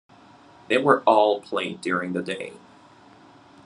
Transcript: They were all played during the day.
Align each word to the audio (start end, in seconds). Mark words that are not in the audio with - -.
They 0.67 0.79
were 0.79 1.03
all 1.03 1.41
played 1.41 1.79
during 1.81 2.13
the 2.13 2.23
day. 2.23 2.53